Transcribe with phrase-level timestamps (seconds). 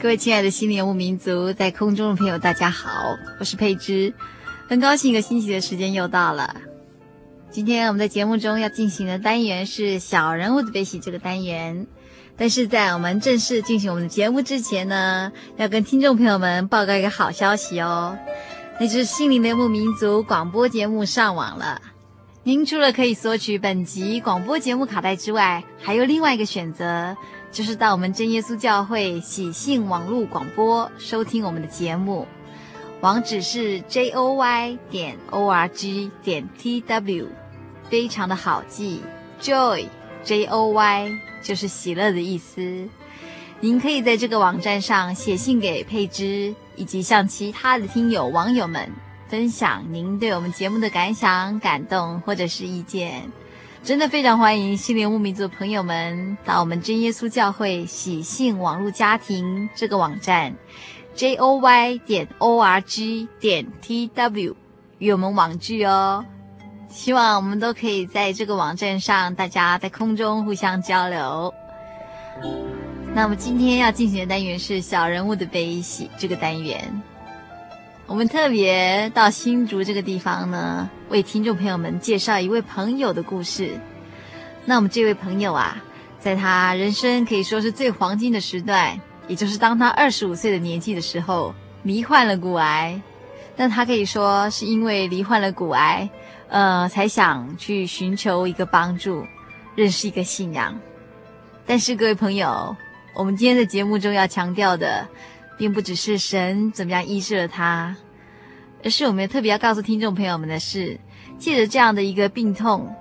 [0.00, 4.14] 各位亲爱的心灵游牧民族，在空中的朋友，大家好，我是佩芝，
[4.68, 6.54] 很高兴一个星期的时间又到了。
[7.50, 11.84] 今天我们在节目中要进行的单元是小人物的悲喜这个单元，
[12.36, 18.16] 但是在我们正式进行我们的节目之前呢，要跟听众朋友们报告一个好消息哦，
[18.78, 21.82] 那就是心灵游牧民族广播节目上网了。
[22.44, 27.16] 您除了可以索取本集广播节目卡带之外，还有另外一个选择。
[27.50, 32.26] 就是到我们真耶稣教会喜信网络广播收听我们的节目，
[33.00, 37.26] 网址是 j o y 点 o r g 点 t w，
[37.88, 39.02] 非常的好记
[39.40, 39.86] ，joy
[40.22, 41.10] j o y
[41.42, 42.88] 就是喜乐的意思。
[43.60, 48.88] 您可以在这个网站上写信给佩芝，以及向其他的听友网友们
[49.28, 53.28] 分享您对我们节目的感想、感动或者是意见。
[53.88, 60.54] 真的非常欢迎心灵游牧民族的朋友们到我们真耶稣教会喜信网络家庭这个网站
[61.14, 64.54] ，j o y 点 o r g 点 t w
[64.98, 66.22] 与我们网聚哦。
[66.90, 71.54] 希望我们都可以在这个网站上，大家在空中互相交流。
[73.14, 77.02] 那么今天要进行的单元是小人物的悲喜这个单元。
[78.08, 83.78] 我们特别到新竹这个地方呢，为听众朋友们介绍一位朋友的故事。
[84.64, 85.76] 那我们这位朋友啊，
[86.18, 92.98] 在他人生可以说是最黄金的时段，也就是当他二十五岁的年纪的时候，罹患了骨癌。
[93.54, 96.08] 但他可以说是因为罹患了骨癌，
[96.48, 99.22] 呃，才想去寻求一个帮助，
[99.74, 100.80] 认识一个信仰。
[101.66, 102.74] 但是各位朋友，
[103.14, 105.06] 我们今天的节目中要强调的。
[105.58, 107.96] 并不只是神怎么样医治了他，
[108.84, 110.98] 而是我们特别要告诉听众朋友们的是，
[111.36, 112.94] 借着这样的一个病痛，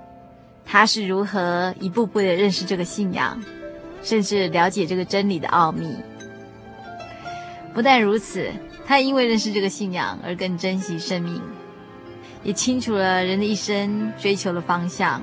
[0.65, 3.39] 他是如何一步步的认识这个信仰，
[4.01, 5.95] 甚至了解这个真理的奥秘。
[7.75, 8.51] 不但如此，
[8.87, 11.39] 他因为认识这个信仰而更珍惜生命，
[12.43, 15.21] 也清楚了人的一生追求的方向。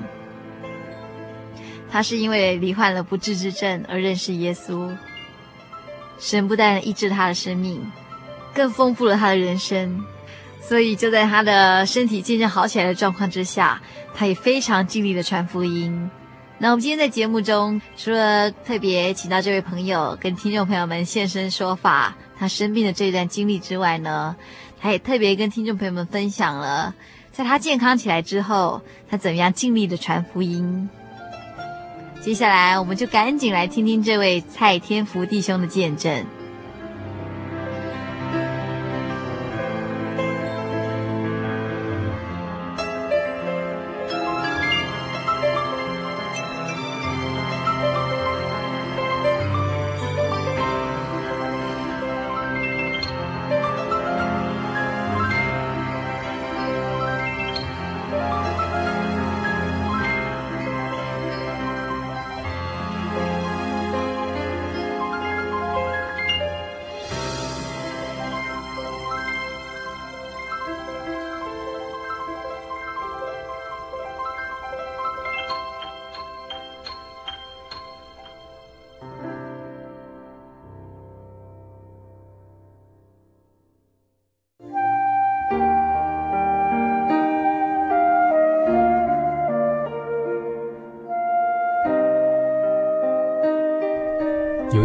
[1.91, 4.89] 他是因为罹患了不治之症而认识耶稣。
[6.19, 7.91] 神不但医治他的生命，
[8.53, 10.03] 更丰富了他的人生。
[10.61, 13.79] 所以就在他的身体渐渐好起来的状况之下，
[14.15, 16.09] 他也非常尽力的传福音。
[16.57, 24.35] 那我们今天在节目中，除了特别请到这位朋友跟听众朋友们现身说法，他生病的这段经历之外呢，
[24.79, 26.95] 他也特别跟听众朋友们分享了，
[27.31, 30.89] 在他健康起来之后，他怎么样尽力的传福音。
[32.25, 36.25] 接下来，我们就赶紧来听听这位蔡天福弟兄的见证。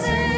[0.00, 0.31] 心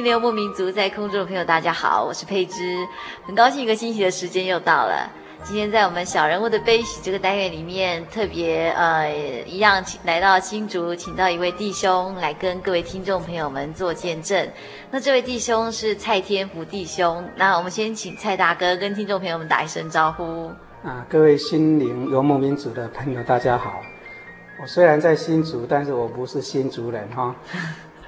[0.00, 2.88] 灵的游牧民族，在空中的朋友，大家好，我是佩芝，
[3.26, 5.06] 很高兴一个星期的时间又到了。
[5.42, 9.12] 今天在我们小人物的悲喜这个单元里面，特别呃
[9.44, 14.48] 一样请来到新竹，请到一位弟兄来跟各位听众朋友们做见证。
[14.90, 20.50] 那这位弟兄是蔡天福弟兄，那我们先请蔡大哥跟听众朋友们打一声招呼。
[20.82, 23.82] 啊，各位心灵游牧民族的朋友，大家好。
[24.62, 27.36] 我虽然在新竹，但是我不是新竹人哈。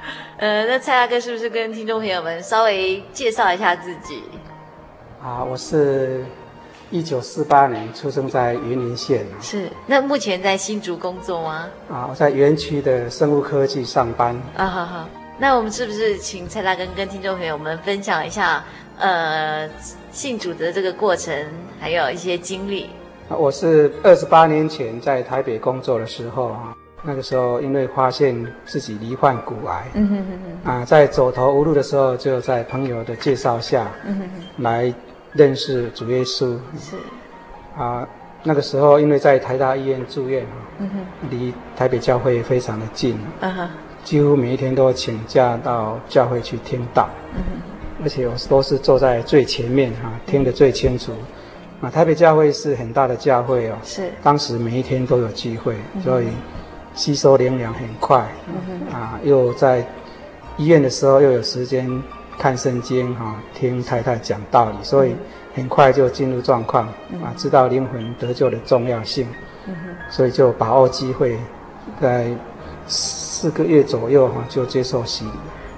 [0.38, 4.22] 呃，那蔡大哥是不是跟听众朋友们稍微介绍一下自己？
[5.22, 6.24] 啊，我是
[6.90, 9.24] 一九四八年出生在云林县。
[9.40, 11.68] 是，那目前在新竹工作吗？
[11.88, 14.36] 啊，我在园区的生物科技上班。
[14.56, 15.08] 啊，好好。
[15.38, 18.64] 那我们是不是请蔡大哥跟听众朋友们分享一下，
[18.98, 19.68] 呃，
[20.10, 21.34] 信主的这个过程，
[21.80, 22.90] 还有一些经历？
[23.28, 26.76] 啊，我是二十八年前在台北工作的时候啊。
[27.04, 34.94] 那个时候，因为发现自己罹患骨癌，嗯哼哼哼，啊，在走投无路的时候，就在朋友的介绍下，嗯哼哼，来
[35.32, 36.56] 认识主耶稣。
[36.78, 36.96] 是，
[37.76, 38.06] 啊，
[38.44, 40.46] 那个时候因为在台大医院住院，
[40.78, 43.18] 嗯哼，离台北教会非常的近，
[44.04, 51.12] 几乎每一天都请假到教会去听道，嗯哼，而且我都是坐在最前面哈，听得最清楚。
[51.80, 56.26] 啊，台北教会是很大的教会哦，是，当时每一天都有聚会，所以。
[56.94, 59.86] 吸收灵粮很快，嗯、啊，又在
[60.56, 61.90] 医院的时候又有时间
[62.38, 65.14] 看圣经哈、啊，听太太讲道理，所以
[65.54, 69.26] 很快就进入状况，嗯、啊，知道灵魂得救的重要性，
[69.66, 69.74] 嗯、
[70.10, 71.38] 所以就把握机会，
[72.00, 72.26] 在
[72.86, 75.30] 四个月左右哈、啊、就接受洗礼。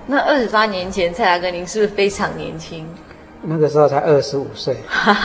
[0.07, 2.87] 那二十八年前，蔡大哥您是不是非常年轻？
[3.47, 4.77] 那个时候才二十五岁，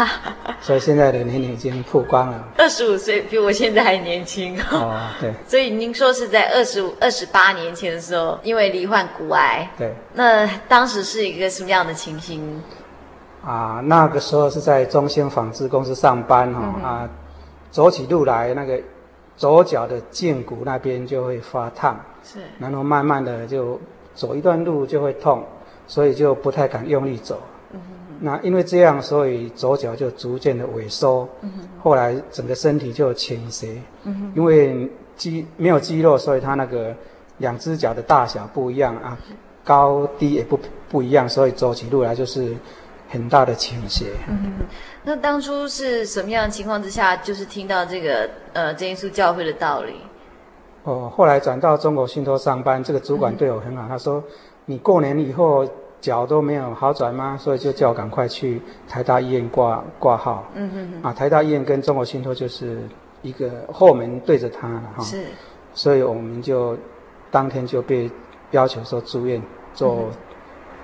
[0.60, 2.44] 所以现在的年龄已经曝光了。
[2.58, 5.34] 二十五岁比我现在还年轻哦，对。
[5.48, 9.70] 所以您说是在二十五、二十八年前的时候，因为罹患骨癌。
[9.78, 9.94] 对。
[10.14, 12.62] 那当时是一个什么样的情形？
[13.46, 17.10] 啊，那个时候是在中兴纺织公司上班哈、嗯、啊，
[17.72, 18.78] 走起路来那个
[19.38, 22.40] 左脚的胫骨那边就会发烫，是。
[22.60, 23.80] 然后慢慢的就
[24.14, 25.42] 走一段路就会痛，
[25.88, 27.42] 所以就不太敢用力走。
[28.22, 33.82] 那因为这样，所以左脚就逐渐的萎缩，嗯、哼后来整个身体就倾斜。
[34.04, 36.94] 嗯、哼因为肌没有肌肉，所以他那个
[37.38, 39.18] 两只脚的大小不一样啊，
[39.64, 40.60] 高低也不
[40.90, 42.56] 不一样，所以走起路来就是
[43.10, 44.08] 很大的倾斜。
[44.28, 44.54] 嗯，
[45.04, 49.94] 那当初是什么样的情况之下，就是听到这个呃真耶稣教会的道理？
[50.84, 54.24] 哦，后来转到中国信托上班，这个主管对我很好，嗯、他说
[54.66, 55.68] ：“你过年以后
[56.02, 60.50] 脚都没有好转吗？”所以就叫我赶快去台大医院挂挂号。
[60.56, 61.04] 嗯嗯嗯。
[61.04, 62.80] 啊，台大医院跟中国信托就是
[63.22, 65.04] 一个后门对着他了哈。
[65.04, 65.24] 是。
[65.74, 66.78] 所以我们就
[67.32, 68.10] 当天就被
[68.52, 69.42] 要求说住院
[69.74, 70.10] 做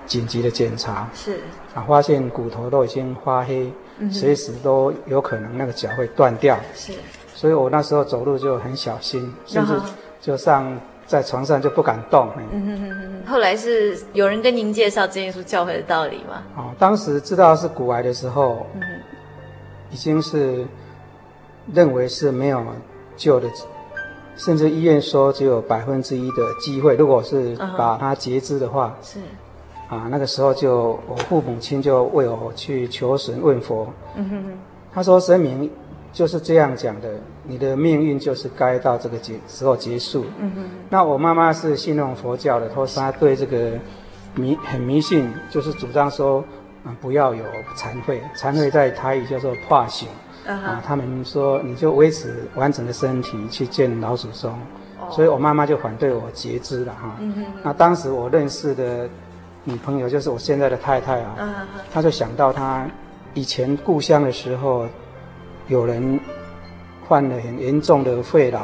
[0.06, 1.08] 紧急的检查。
[1.14, 1.38] 是。
[1.74, 6.58] 啊，发现骨头都已经发黑，嗯、随时都有可能那个脚会断掉。
[6.74, 6.92] 是。
[7.34, 9.72] 所以我那时候走路就很小心，甚至
[10.20, 12.28] 就上在床上就不敢动。
[12.52, 13.32] 嗯哼哼哼。
[13.32, 16.42] 后来是有人跟您介绍真耶稣教会的道理吗？
[16.56, 18.82] 哦，当时知道是骨癌的时候，嗯，
[19.90, 20.66] 已经是
[21.72, 22.64] 认为是没有
[23.16, 23.48] 救的，
[24.36, 29.18] 甚至医院说只有百分之一的机会，如果是把它截肢的话，是
[29.88, 33.88] 啊，那个时候就我父母亲就为我去求神问佛。
[34.16, 34.58] 嗯哼哼。
[34.92, 35.70] 他说神明。
[36.16, 37.10] 就是这样讲的，
[37.42, 40.24] 你的命运就是该到这个结时候结束。
[40.38, 40.64] 嗯哼。
[40.88, 43.72] 那我妈妈是信奉佛教的，她说她对这个
[44.34, 46.42] 迷很迷信，就是主张说，
[46.86, 47.44] 啊，不要有
[47.74, 50.08] 残废，残废在台语叫做化形。
[50.46, 50.52] Uh.
[50.52, 54.58] 啊，他们说你就维持完整的身体去见老祖宗。
[54.98, 55.12] Oh.
[55.12, 57.14] 所以我妈妈就反对我截肢了哈。
[57.20, 57.44] 嗯哼。
[57.62, 59.06] 那当时我认识的
[59.64, 61.36] 女朋友就是我现在的太太啊。
[61.38, 61.92] Uh.
[61.92, 62.88] 她就想到她
[63.34, 64.86] 以前故乡的时候。
[65.68, 66.18] 有人
[67.08, 68.58] 患了很严重的肺痨，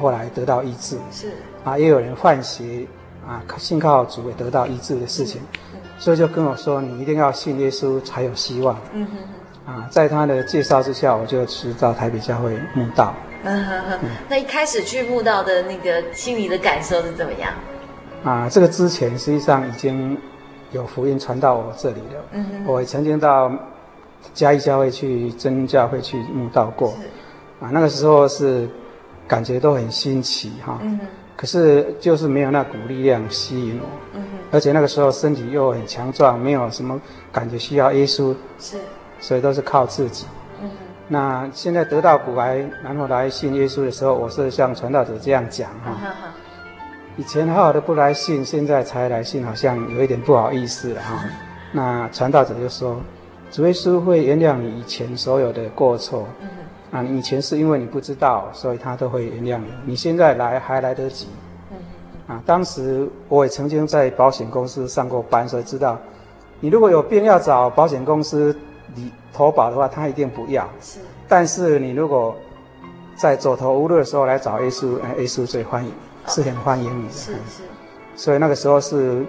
[0.00, 0.96] 后来得到医治。
[1.10, 1.32] 是
[1.64, 2.86] 啊，也有人患邪
[3.26, 5.40] 啊，信靠主也得到医治的事情。
[5.72, 13.14] 嗯、所以就跟我说：“你一定要信耶稣才有希望。”嗯哼啊，在他的介绍之下，我就去到台北教会慕道。
[13.44, 13.98] 嗯哼哼。
[14.02, 17.52] 嗯、那一开始去慕道的那个心里的感受是怎么样？
[18.24, 20.18] 啊，这个之前实际上已经
[20.72, 22.24] 有福音传到我这里了。
[22.32, 22.64] 嗯哼。
[22.66, 23.50] 我曾经到。
[24.32, 26.94] 嘉义教会去真教会去慕道过，
[27.60, 28.68] 啊，那个时候是
[29.28, 30.98] 感觉都很新奇哈，嗯、
[31.36, 37.00] 可是就是没有那股力量吸引我，嗯、而且那个时候身体又很强壮，没有什么
[37.30, 38.78] 感觉需要耶稣，是，
[39.20, 40.26] 所以都是靠自己。
[40.62, 40.70] 嗯、
[41.06, 45.96] 那现在得到骨癌，然后来信耶稣的时候，我是像传道者这样讲哈，
[47.16, 51.24] 以前好好的不来信，现在才来信，好像有一点不好意思了哈。
[51.70, 53.00] 那传道者就说。
[53.54, 56.48] 主耶稣会原谅你以前所有的过错，嗯、
[56.90, 59.66] 啊，你以前是因为你不知道，所以他都会原谅你。
[59.84, 61.28] 你现在来还来得及，
[61.70, 61.76] 嗯、
[62.34, 65.96] 啊，当时我也曾经在保险公司上过班，所以知道，
[66.58, 68.58] 你如果有病要找保险公司
[68.92, 70.68] 你投保的话，他一定不要。
[70.80, 72.34] 是，但是你如果
[73.14, 75.92] 在走投无路的时候来找耶稣，耶稣最欢迎，
[76.26, 77.12] 是很欢迎你的。
[77.14, 77.62] 是是，
[78.16, 79.24] 所以那个时候是。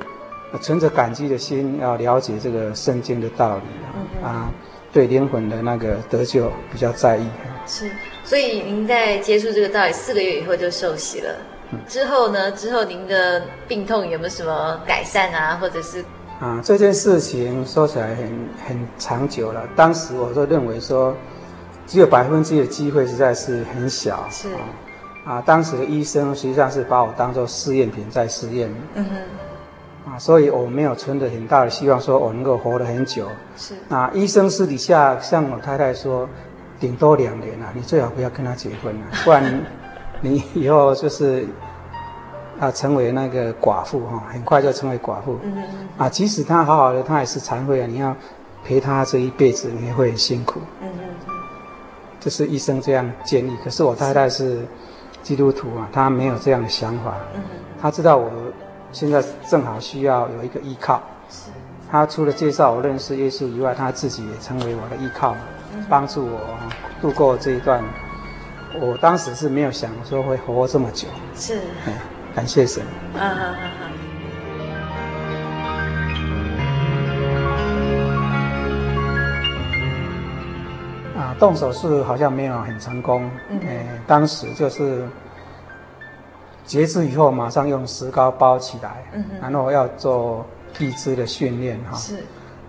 [0.59, 4.51] 存着感激的心，要了解这个圣经的道理啊，嗯、啊，
[4.91, 7.27] 对灵魂的那个得救比较在意。
[7.67, 7.89] 是，
[8.23, 11.35] 所以您在接触这个道理四个月以后就受洗了。
[11.71, 12.51] 嗯、之后呢？
[12.51, 15.57] 之后您的病痛有没有什么改善啊？
[15.59, 16.05] 或者是？
[16.39, 19.67] 啊，这件事情说起来很很长久了。
[19.75, 21.15] 当时我就认为说，
[21.87, 24.27] 只有百分之一的机会实在是很小。
[24.29, 24.59] 是啊，
[25.25, 28.69] 啊，当时的医生实际上是把我当做试验品在试验。
[28.93, 29.11] 嗯哼。
[30.07, 33.27] 啊，所以我没有存着很大的希望，说我能够活得很久。
[33.57, 33.73] 是。
[33.89, 36.29] 啊，医生私底下向我太太说，
[36.79, 39.63] 顶多两年啊，你最好不要跟他结婚啊， 不然
[40.21, 41.47] 你以后就是
[42.59, 45.39] 啊成为那个寡妇哈，很快就成为寡妇。
[45.43, 45.89] 嗯嗯。
[45.97, 48.15] 啊，即使他好好的，他也是残废啊，你要
[48.63, 50.59] 陪他这一辈子，你也会很辛苦。
[50.81, 51.33] 嗯嗯。
[52.19, 54.59] 这是医生这样建议，可是我太太是
[55.23, 57.15] 基督徒啊，她没有这样的想法。
[57.33, 57.41] 嗯。
[57.81, 58.29] 她知道我。
[58.95, 61.51] 现在正好需要有一个依靠，是。
[61.91, 65.35] 他除了介绍我认识耶稣以外，他自己也成为我的依靠，
[65.89, 66.57] 帮助我
[67.01, 67.83] 度过这一段。
[68.79, 71.59] 我当时是没有想说会活这么久，是。
[72.33, 72.81] 感谢神。
[81.17, 83.29] 啊动手术好像没有很成功。
[83.49, 83.59] 嗯。
[84.07, 85.05] 当时就是。
[86.65, 90.45] 截肢以后，马上用石膏包起来，嗯、然后要做
[90.79, 91.95] 义肢的训练哈。
[91.97, 92.23] 是，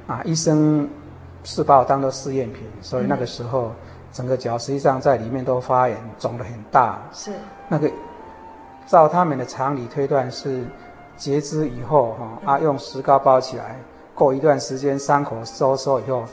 [0.07, 0.89] 啊，医生
[1.45, 3.73] 是把我当做试验品，所以那个时候
[4.13, 7.03] 整个脚实际上在里面都发炎，肿得很大。
[7.13, 7.33] 是，
[7.69, 7.91] 那个
[8.87, 10.65] 照他们的常理推断是
[11.17, 13.77] 截肢以后哈，啊，用石膏包起来，
[14.15, 16.25] 过一段时间伤口收缩以后，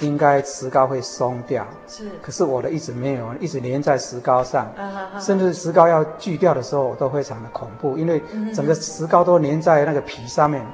[0.00, 2.08] 应该石膏会松掉，是。
[2.22, 8.22] 可是我的一直没有，一直粘在石膏上，啊哈哈甚至石膏要锯掉的时候，我都非常的恐怖，因为
[8.54, 10.64] 整个石膏都粘在那个皮上面，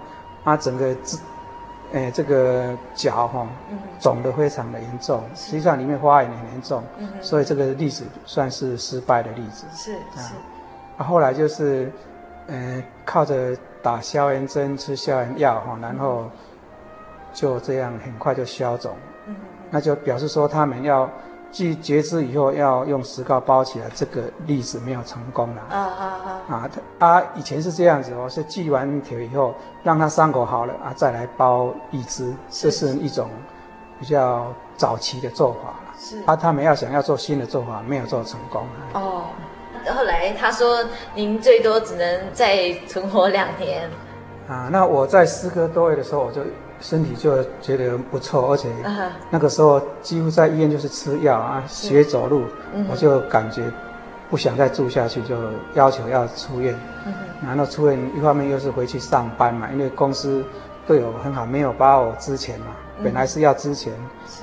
[0.44, 1.18] 它整个这，
[1.94, 3.46] 哎，这个脚哈，
[3.98, 6.82] 肿得非常的严重，实际上里面花也很严重，
[7.22, 9.64] 所以这个例子算是失败的例子。
[9.74, 10.34] 是是。
[10.98, 11.90] 啊，后来就是，
[12.48, 16.30] 嗯，靠着打消炎针、吃消炎药哈，然后
[17.32, 18.94] 就这样很快就消肿。
[19.74, 21.10] 嗯，那就表示说他们要
[21.50, 25.62] 锯截肢以后要用石膏包起来，这个例子没有成功了。
[25.68, 26.04] 啊啊
[26.48, 26.54] 啊！
[26.54, 33.28] 啊，他啊以前是这样子哦，是锯完腿以后让他伤口好了啊，再来包义肢，这是一种
[33.98, 35.94] 比较早期的做法了。
[35.98, 38.66] 是啊，他们要想要做新的做法，没有做成功。
[38.94, 39.24] 哦，
[39.94, 43.88] 后来他说您最多只能再存活两年。
[44.48, 46.42] 啊，那我在四个多月的时候我就。
[46.84, 48.68] 身体就觉得不错，而且
[49.30, 52.42] 那个时候几乎在医院就是吃药啊，学走路，
[52.90, 53.62] 我就感觉
[54.28, 55.34] 不想再住下去，就
[55.72, 56.78] 要求要出院。
[57.42, 60.44] 然后出院一方面又是回去上班嘛，因为公司
[60.86, 62.66] 对我很好，没有把我之前嘛，
[63.02, 63.88] 本来是要资遣，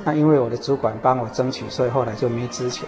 [0.03, 2.81] 那因为我的主管帮我争取，所以后来就没资遣。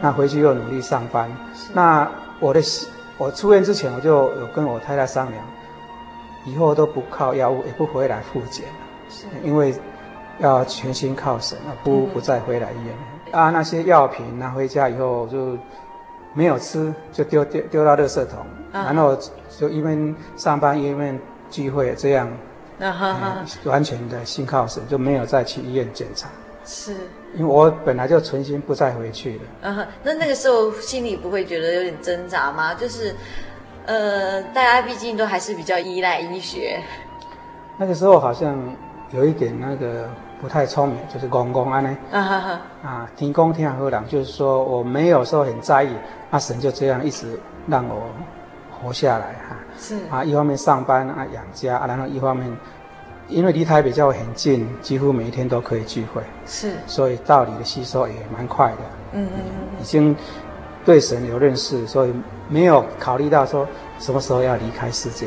[0.00, 1.30] 那回去又努力上班。
[1.72, 2.60] 那我的
[3.16, 5.44] 我出院之前，我就有跟我太太商量，
[6.44, 8.64] 以后都不靠药物，也不回来复检。
[9.42, 9.74] 因为
[10.38, 12.94] 要全心靠神啊，不不再回来医院
[13.32, 13.50] 啊。
[13.50, 15.58] 那些药品拿回家以后就
[16.32, 19.18] 没有吃，就丢丢丢到垃圾桶，然后
[19.58, 21.18] 就一边上班一边
[21.50, 22.30] 聚会，这样
[23.64, 26.28] 完全的心靠神，就没有再去医院检查。
[26.64, 26.94] 是，
[27.34, 29.42] 因为我本来就存心不再回去了。
[29.62, 32.74] 嗯，那那个时候心里不会觉得有点挣扎吗？
[32.74, 33.12] 就是，
[33.86, 36.78] 呃，大家毕竟都还是比较依赖医学。
[37.76, 38.56] 那个时候好像。
[39.12, 40.08] 有一点那个
[40.40, 45.88] 不太聪明，就是公公安呢，啊哈哈，啊，天公天和人，就是说我没有说很在意，
[46.30, 48.02] 阿神就这样一直让我
[48.70, 49.96] 活下来哈，是。
[50.10, 52.54] 啊，一方面上班啊养家啊，然后一方面
[53.28, 58.78] 因为离台北教会很近，几乎每一天都可以聚会，是，所以道理的吸收也蛮快的，
[59.12, 60.14] 嗯嗯嗯，已经
[60.84, 62.14] 对神有认识，所以
[62.48, 63.66] 没有考虑到说
[63.98, 65.26] 什么时候要离开世界。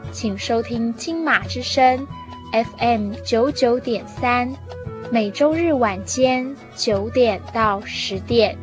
[0.11, 2.05] 请收听金马之声
[2.51, 4.53] ，FM 九九点三，
[5.09, 8.57] 每周日晚间九点到十点。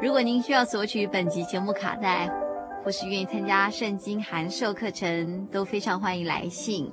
[0.00, 2.30] 如果您需要索取本集节目卡带，
[2.84, 6.92] 或是愿意参加圣经函授课程，都非常欢迎来信。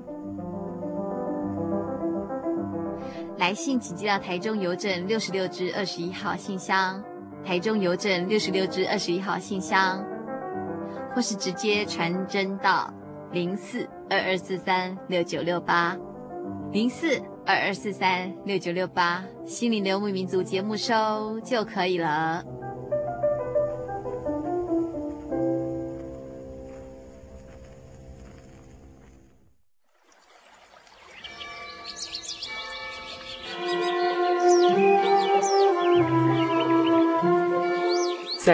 [3.39, 7.01] 来信请寄到台中邮政六十六支二十一号信箱，
[7.41, 10.05] 台中邮政六十六支二十一号信箱，
[11.15, 12.93] 或是直接传真到
[13.31, 15.97] 零四二二四三六九六八
[16.73, 22.43] 零四二二四三六九六八，心灵流牧民族节目收就可以了。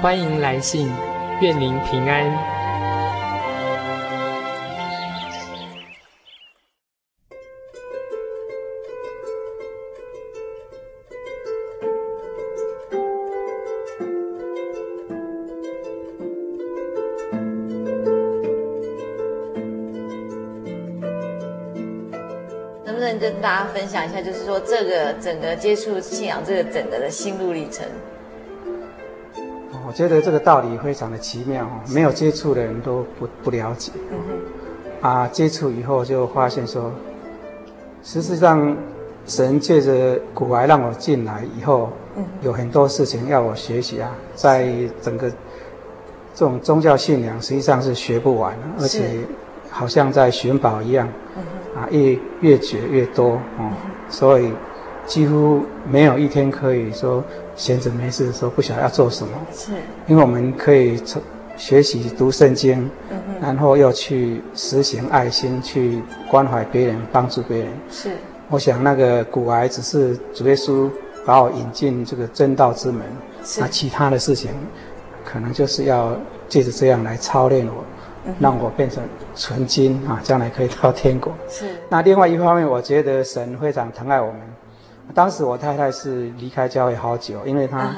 [0.00, 0.88] 欢迎来信，
[1.40, 2.24] 愿您平安。
[22.84, 27.84] 能不能跟大家分享一下，就是说这个整个接触信仰，这个整个的心路历程？
[29.88, 33.90] 我觉得这个道理非常的奇妙，没有接触的人都不不了解。
[34.10, 34.18] 嗯。
[35.00, 36.92] 啊，接触以后就发现说，
[38.04, 38.76] 实际上
[39.24, 44.68] 神借着股癌让我进来以后，嗯，有很多事情要我学习啊，在
[45.00, 45.30] 整个
[46.34, 49.20] 这种宗教信仰实际上是学不完，而且
[49.70, 51.80] 好像在寻宝一样，嗯。
[51.80, 53.72] 啊，越越学越多哦，嗯，
[54.10, 54.52] 所以
[55.06, 57.24] 几乎没有一天可以说。
[57.58, 59.72] 闲着没事的时候不晓得要做什么，是，
[60.06, 61.20] 因为我们可以从
[61.56, 62.88] 学习读圣经，
[63.40, 67.68] 然后又去实行爱心，去关怀别人，帮助别人。
[67.90, 68.12] 是，
[68.48, 70.88] 我想那个骨癌只是主耶稣
[71.26, 73.02] 把我引进这个正道之门，
[73.44, 74.52] 是，那其他的事情，
[75.24, 76.16] 可能就是要
[76.48, 77.84] 借着这样来操练我，
[78.26, 79.02] 嗯，让我变成
[79.34, 81.32] 纯金啊，将来可以到天国。
[81.48, 84.40] 是，那另外一方面，我觉得神非常疼爱我们。
[85.14, 87.90] 当时我太太是离开教会好久，因为她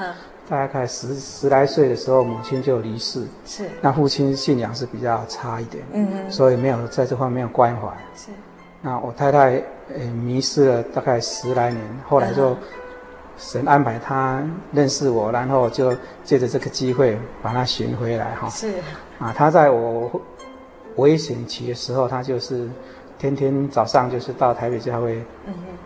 [0.48, 3.24] 大概十十来岁的时候，母亲就离世。
[3.44, 3.68] 是。
[3.80, 7.88] 那父亲信仰是比较差一点，嗯嗯，所以没有在这方面有关怀。
[8.14, 8.30] 是。
[8.80, 9.62] 那我太太
[9.94, 12.56] 呃迷失了大概十来年，后来就
[13.36, 14.42] 神安排她
[14.72, 15.94] 认识我，然后就
[16.24, 18.48] 借着这个机会把她寻回来哈。
[18.48, 18.72] 是。
[19.18, 20.10] 啊，她在我
[20.96, 22.68] 危险期的时候，她就是。
[23.20, 25.22] 天天早上就是到台北教会，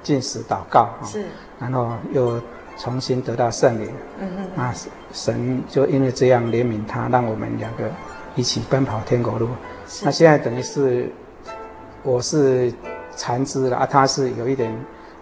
[0.05, 1.25] 进食祷告，是，
[1.59, 2.40] 然后又
[2.79, 4.73] 重新得到圣灵，嗯嗯，那
[5.12, 7.90] 神就因为这样怜悯他，让我们两个
[8.37, 9.49] 一起奔跑天国路。
[10.05, 11.11] 那现在等于是
[12.05, 12.73] 我是
[13.16, 14.73] 残肢了啊，他是有一点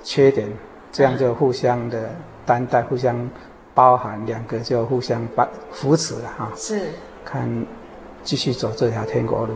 [0.02, 0.46] 缺点，
[0.92, 2.10] 这样就互相的
[2.44, 3.26] 担待，互相
[3.72, 6.52] 包含，两个就互相把扶持了哈。
[6.54, 6.88] 是，
[7.24, 7.48] 看
[8.22, 9.54] 继续走这条天国路。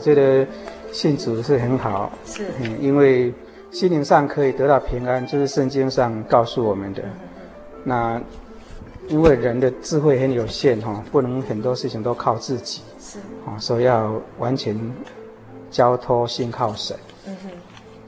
[0.00, 0.46] 觉得
[0.90, 3.32] 信主是很好，是，嗯，因为
[3.70, 7.02] 心灵上可以得到平安，就是圣经上告诉我们的。
[7.84, 8.20] 那
[9.08, 14.76] 因为人的智慧很有限哈，不能很多事情都靠自己，是，啊，所以要完全
[15.70, 16.96] 交托信靠神。
[17.26, 17.50] 嗯哼，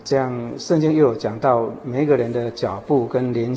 [0.02, 3.54] 这样圣经又有讲到，每一个人的脚步跟年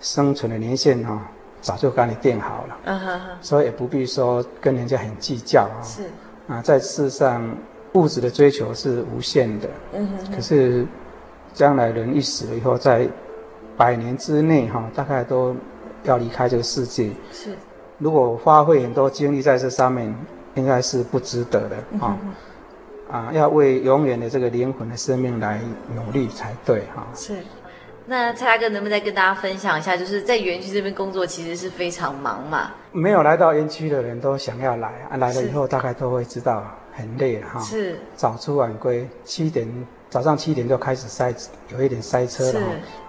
[0.00, 2.76] 生存的年限哈，早就帮你定好了。
[2.84, 5.80] 嗯哼哼，所以也不必说跟人家很计较啊。
[5.82, 6.10] 是。
[6.48, 7.48] 啊，在世上，
[7.94, 9.68] 物质的追求是无限的。
[9.92, 10.34] 嗯哼哼。
[10.34, 10.86] 可是，
[11.52, 13.06] 将来人一死了以后，在
[13.76, 15.54] 百年之内，哈，大概都
[16.04, 17.10] 要离开这个世界。
[17.30, 17.50] 是。
[17.98, 20.14] 如果花费很多精力在这上面，
[20.54, 21.76] 应该是不值得的。
[22.00, 22.34] 啊、嗯。
[23.10, 25.60] 啊，要为永远的这个灵魂的生命来
[25.94, 26.82] 努力才对。
[26.94, 27.06] 哈。
[27.14, 27.36] 是。
[28.12, 32.70] 那蔡大哥能不能再跟大家分享一下，就是在园区这边工作其实是非常忙嘛？
[32.92, 37.58] 没有来到园区的人都想要来啊，来了以后大概都会知道很累哈。
[37.60, 37.98] 是。
[38.14, 39.66] 早出晚归，七点
[40.10, 41.34] 早上七点就开始塞，
[41.70, 42.52] 有一点塞车了。
[42.52, 42.60] 是。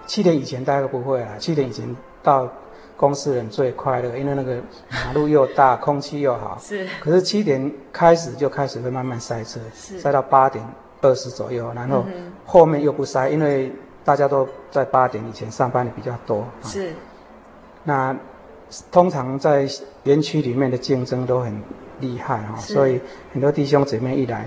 [0.06, 1.84] 七点以前大概不会啊，七点以前
[2.22, 2.50] 到
[2.96, 4.56] 公司人最快乐，因为那个
[4.88, 6.58] 马路又大，空气又好。
[6.58, 6.88] 是。
[6.98, 10.64] 可是七点开始就开始会慢慢塞车，是塞到八点
[11.02, 12.06] 二十左右，然后
[12.46, 13.70] 后面又不塞，因为
[14.04, 16.44] 大家都在八点以前上班的比较多。
[16.62, 16.92] 是。
[17.82, 18.16] 那
[18.92, 19.68] 通常在
[20.04, 21.62] 园区里面的竞争都很
[22.00, 23.00] 厉害哈，所以
[23.32, 24.46] 很多弟兄姊妹一来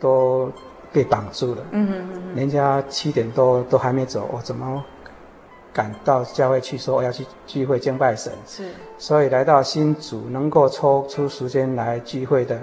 [0.00, 0.50] 都
[0.92, 1.62] 被绑住了。
[1.70, 2.34] 嗯嗯嗯。
[2.34, 4.84] 人家七点多都还没走，我怎么？
[5.70, 12.60] 赶到教会去说我要去聚会敬拜神，是，所以来到新组能够抽出时间来聚会的，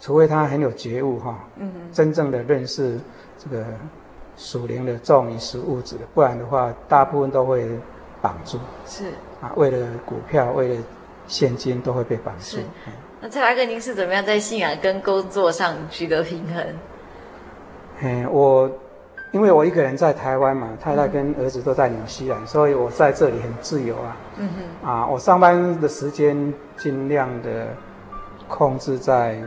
[0.00, 2.98] 除非他很有觉悟哈，嗯，真正的认识
[3.36, 3.62] 这个
[4.40, 7.68] 属灵的重于属物质的，不然的话，大部分都会
[8.22, 9.04] 绑住，是
[9.42, 10.82] 啊，为了股票，为了
[11.26, 12.56] 现金都会被绑住。
[12.56, 12.62] 是，
[13.20, 16.64] 那蔡大哥，您是怎么样在信仰跟工作上取得平衡？
[18.00, 18.70] 嗯，我。
[19.32, 24.16] 因为我一个人在台湾嘛，太太跟儿子都在纽西兰，所以我在这里很自由啊。
[24.36, 24.88] 嗯哼。
[24.90, 27.68] 啊，我上班的时间尽量的
[28.48, 29.40] 控制在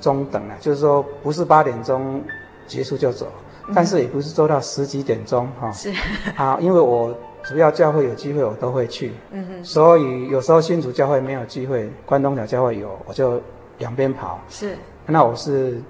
[0.00, 2.20] 中等啊，就是说不是八点钟
[2.66, 5.70] 结束就走，嗯、但是也不是做到十几点钟哈。
[5.72, 5.92] 是。
[6.36, 9.12] 啊，因为我主要教会有机会我都会去。
[9.30, 9.64] 嗯哼。
[9.64, 13.40] 所以有时候新竹教会没有机会，关东角教会有，我就
[13.78, 14.38] 两边跑。
[14.48, 14.76] 是。
[15.06, 15.80] 那我是。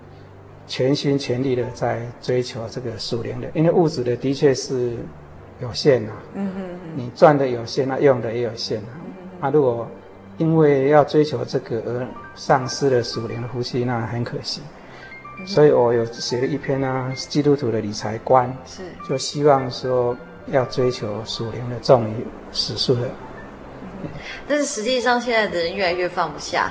[0.67, 4.95] 全心全力的在追求这个属灵的，因为物质的的确是
[5.59, 6.13] 有限啊。
[6.35, 6.79] 嗯哼嗯。
[6.95, 8.95] 你赚的有限，那用的也有限啊。
[8.95, 9.39] 嗯哼。
[9.41, 9.89] 那如果
[10.39, 14.61] 因为要追求这个而丧失了属灵的呼吸，那很可惜。
[15.41, 15.47] 嗯。
[15.47, 18.57] 所以我有写了一篇啊，基督徒的理财观。
[18.67, 18.83] 是。
[19.09, 23.03] 就希望说要追求属灵的重于世俗的。
[24.03, 24.09] 嗯。
[24.47, 26.71] 但是实际上，现在的人越来越放不下。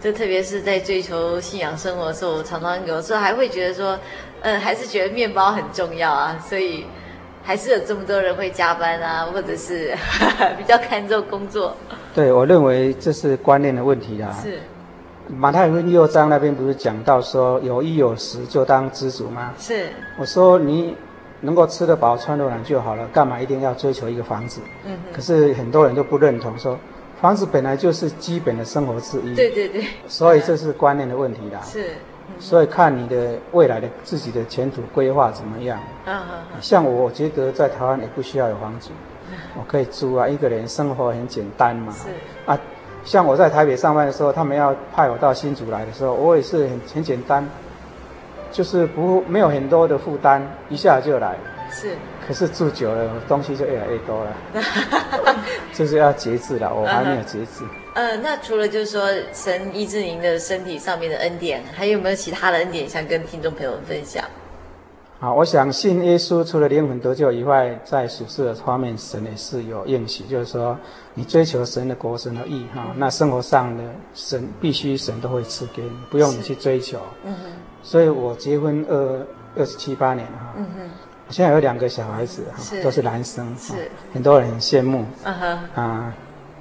[0.00, 3.98] 就特别是在追求信仰生活的时候，我常常有时候还会觉得说，
[4.42, 6.84] 嗯，还是觉得面包很重要啊，所以
[7.42, 9.96] 还是有这么多人会加班啊，或者是
[10.58, 11.74] 比较看重工作。
[12.14, 14.38] 对，我认为这是观念的问题啊。
[14.42, 14.60] 是。
[15.28, 19.52] 马太福音六章那边不是讲到说，有衣有食就当知足吗？
[19.58, 19.88] 是。
[20.18, 20.96] 我说你
[21.40, 24.60] 能够吃得饱、穿得暖就好了，干嘛一定要追求一个房子？
[24.84, 24.96] 嗯。
[25.12, 26.78] 可是很多人都不认同说。
[27.20, 31.60] 房子本来就是基本的生活之一，对对对，所以这是观念的问题啦。
[31.62, 31.92] 是，
[32.28, 35.80] 嗯、所以看你的未来的自己的前途规划怎么样。
[36.04, 36.60] 嗯嗯。
[36.60, 38.90] 像我，我觉得在台湾也不需要有房子，
[39.30, 41.94] 嗯、 我可以租啊，一个人生活很简单嘛。
[41.94, 42.10] 是。
[42.44, 42.58] 啊，
[43.04, 47.46] 像我在台北上班的时候，他们要派我到新竹来的时候，我也是很很简单，
[48.50, 51.36] 就是不没有很多的负担，一下就来。
[51.70, 54.36] 是，可是住久了，东西就越来越多了，
[55.74, 56.72] 就是要节制了。
[56.72, 57.64] 我还没有节制。
[57.94, 64.24] 嗯、呃，那除了就是说神医治您的身体上面的恩典，还有没有其他的恩典想跟听众朋友们分享？
[65.24, 70.78] 好，我想信耶稣除了灵魂得救以外，在属世的方面，神也是有应许，就是说
[71.14, 73.82] 你追求神的国、神的义哈，那生活上的
[74.12, 76.98] 神必须神都会赐给你，不用你去追求。
[77.24, 77.50] 嗯哼。
[77.82, 80.52] 所以我结婚二二十七八年哈。
[80.58, 80.90] 嗯哼。
[81.30, 83.72] 现在有两个小孩子哈，是都是男生，是
[84.12, 85.06] 很多人很羡慕。
[85.22, 86.14] 嗯哼，啊，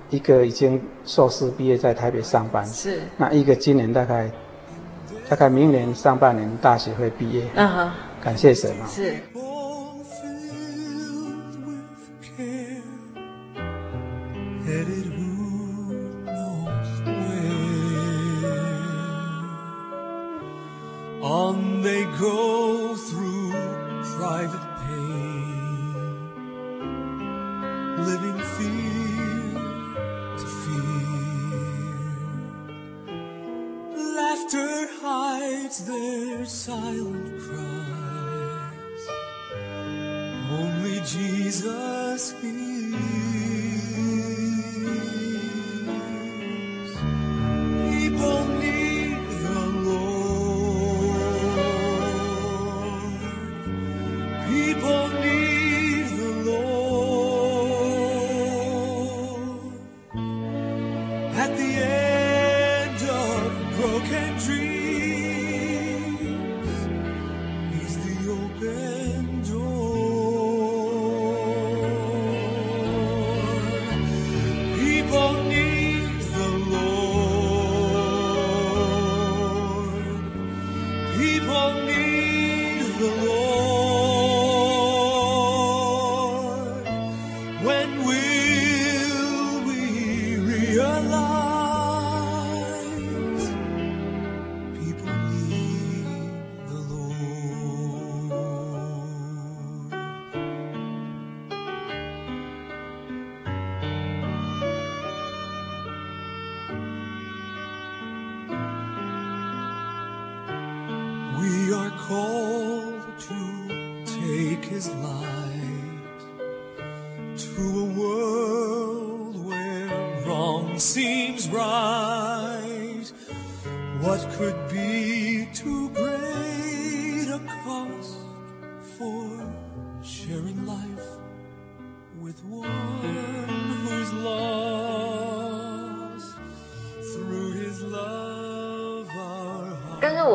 [0.10, 4.32] 一个已经硕士毕业在台北上班，是那一个今年大概
[5.28, 7.44] 大概明年上半年大学会毕业。
[7.56, 7.92] 嗯哼，
[8.24, 8.88] 感谢神啊。
[8.88, 9.18] 是。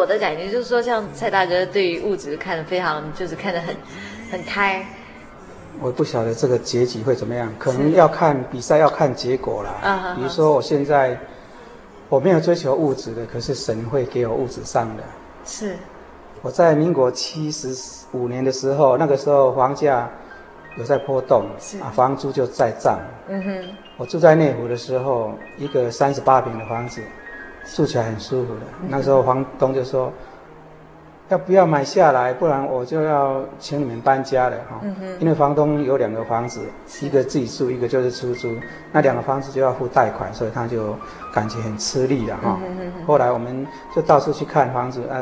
[0.08, 3.76] 的感觉就是说，像蔡大哥对于物质看得非常，就是看得很
[4.32, 4.84] 很开。
[5.80, 9.70] 我不晓得这个结局会怎么样，可能要看比赛，要看结果啦。
[9.88, 11.16] 啊，比如说我现在
[12.08, 15.02] 我没有追求物质的，可是神会给我物质上的。
[15.44, 15.76] 是。
[16.42, 17.68] 我在民国七十
[18.12, 20.10] 五年的时候，那个时候房价
[20.78, 21.46] 有在波动，
[21.80, 22.98] 啊，房租就在涨。
[23.28, 23.68] 嗯哼。
[23.98, 27.02] 我住在内湖的时候，一个三十八平的房子。
[27.74, 28.60] 住起来很舒服的。
[28.88, 30.10] 那时候房东就说
[31.28, 32.32] ：“要不要买下来？
[32.32, 34.80] 不然我就要请你们搬家了。”哈，
[35.20, 36.62] 因为房东有两个房子，
[37.02, 38.56] 一个自己住，一个就是出租。
[38.90, 40.96] 那两个房子就要付贷款，所以他就
[41.32, 42.58] 感觉很吃力了哈。
[43.06, 45.20] 后来我们就到处去看房子，啊，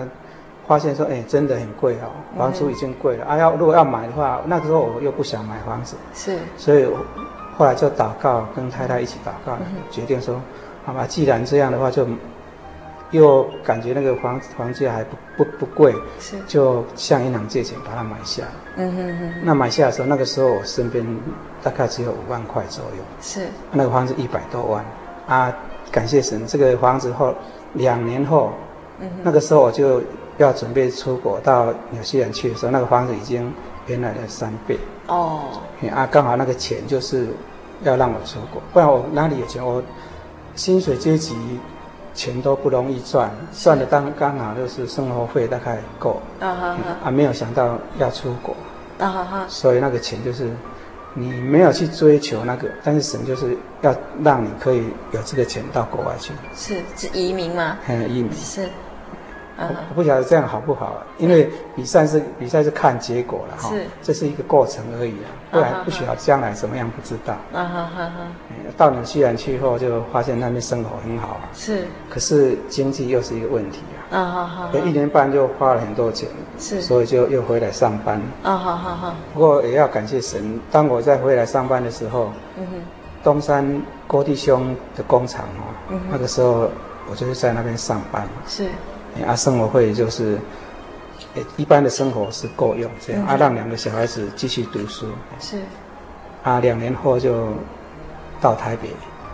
[0.69, 3.27] 发现说：“哎，真的很贵哦，房租已经贵了。
[3.27, 6.99] 啊，要如果要买的话，那个时候我又不想买房子，是，所以我
[7.59, 9.59] 后来就祷告，跟太太一起祷告，
[9.91, 10.41] 决定说：
[10.85, 12.07] 好吧，既然这样的话，就。”
[13.13, 18.43] 又感觉那个房房价还不不不贵，是就向银行借钱把它买下。
[18.77, 19.35] 嗯哼哼。
[19.45, 21.07] 那买下的时候，那个时候我身边
[21.63, 23.03] 大概只有五万块左右。
[23.21, 23.47] 是。
[23.71, 24.85] 那个房子一百多万
[25.29, 25.55] 啊！
[25.93, 27.33] 感谢神，这个房子后
[27.75, 28.53] 两年后，
[28.99, 30.03] 嗯，那个时候我就
[30.39, 33.53] 要准备出国到纽西兰去的时候，那个房子已经
[33.87, 34.77] 原来的三倍。
[35.07, 35.61] 哦。
[35.95, 37.29] 啊，刚好那个钱就是
[37.85, 39.65] 要让我出国，不然我哪里有钱？
[39.65, 39.81] 我
[40.57, 41.37] 薪水阶级。
[42.17, 48.57] 钱都不容易赚，赚的当刚好就是生活费大概够，啊哈啊没有想到要出国，
[48.99, 50.51] 啊哈哈，所以那个钱就是
[51.15, 57.77] 你没有去追求那个，但是神就是要让你可以有这个钱到国外去，是是移民吗？
[57.87, 58.33] 嗯，移民。
[58.33, 58.69] 是。
[59.59, 63.71] 我不晓得这样好不好，因为比赛是比赛是看结果了哈，
[64.03, 67.33] 这是一个过程而已啊，不然不晓得将来怎么样不知道。
[67.53, 68.13] 啊哈哈哈。
[68.77, 74.19] 到纽西兰去后就发现那边生活很好，是，可是经济又是一个问题啊。
[74.19, 74.79] 啊哈哈。
[74.85, 78.21] 一年半就花了很多钱，是，所以就又回来上班。
[78.43, 79.15] 啊哈哈哈。
[79.33, 82.75] 不过也要感谢神，当我再回来上班的时候，嗯哼，
[83.23, 85.47] 东山郭弟兄的工厂
[85.89, 86.69] 哦，那个时候
[87.09, 88.29] 我就是在那边上班。
[88.47, 88.67] 是。
[89.25, 90.39] 啊，生活费就是，
[91.57, 93.25] 一般的生活是够用这样。
[93.27, 95.07] 啊，让两个小孩子继续读书。
[95.39, 95.59] 是。
[96.43, 97.49] 啊，两年后就
[98.41, 98.91] 到台北，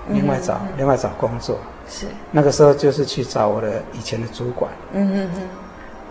[0.09, 1.59] 另外找另外找工作。
[1.89, 2.07] 是。
[2.31, 4.71] 那个时候就是去找我的以前的主管。
[4.93, 5.43] 嗯嗯嗯。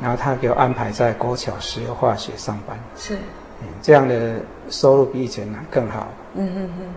[0.02, 2.78] 然后他给我安排在国桥石油化学上班。
[2.96, 3.16] 是。
[3.16, 4.36] 嗯这样的
[4.70, 6.08] 收入比以前更好。
[6.36, 6.88] 嗯嗯嗯。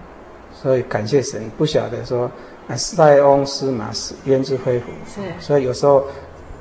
[0.53, 2.31] 所以感谢神，不晓得说，
[2.77, 3.91] 塞翁失马，
[4.25, 4.87] 焉知非福。
[5.07, 5.21] 是。
[5.39, 6.05] 所以有时候。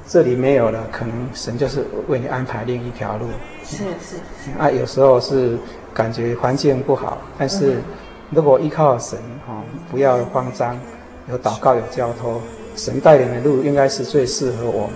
[0.07, 3.27] 这里没有了，可能神就是为你安排另一条路。
[3.63, 4.51] 是是是。
[4.59, 5.57] 啊，有时候是
[5.93, 7.77] 感觉环境不好，但是
[8.29, 10.77] 如果依靠神，哈、哦，不要慌张，
[11.29, 12.41] 有祷告有交托，
[12.75, 14.95] 神带领的路应该是最适合我们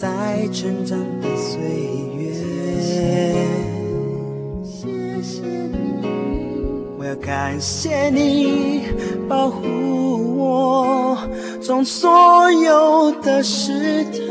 [0.00, 1.58] 在成长的岁
[2.14, 2.32] 月，
[4.62, 4.86] 谢
[5.20, 5.42] 谢
[5.72, 6.06] 你，
[6.96, 8.84] 我要感谢你
[9.28, 11.18] 保护我，
[11.60, 14.22] 从所有的试探，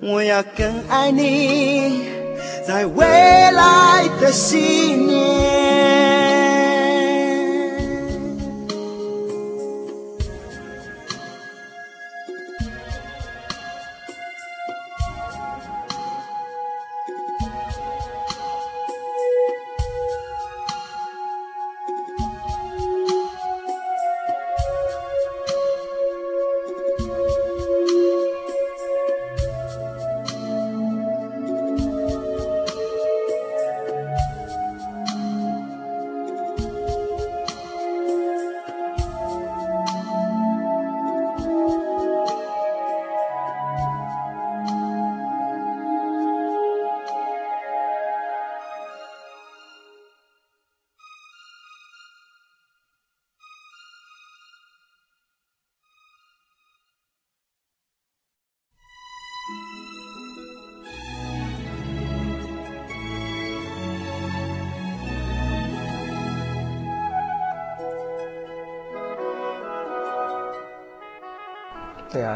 [0.00, 2.04] 我要更爱你，
[2.64, 5.73] 在未来的信念。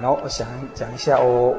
[0.08, 1.54] 然后我想讲一下，我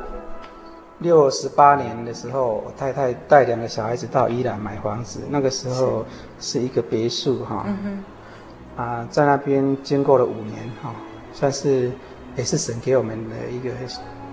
[0.97, 6.03] 六十八年的时候，我太太带两个小孩子到伊朗买房子，那个时候
[6.39, 8.03] 是一个别墅哈，嗯，
[8.75, 10.95] 啊，在那边经过了五年哈，
[11.31, 11.91] 算是
[12.35, 13.69] 也是神给我们的一个